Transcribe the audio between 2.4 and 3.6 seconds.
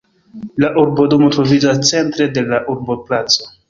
la urboplaco.